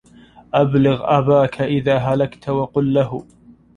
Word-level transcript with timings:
أبلغ 0.53 1.03
أباك 1.17 1.61
إذا 1.61 1.97
هلكت 1.97 2.49
وقل 2.49 2.93
له 2.93 3.25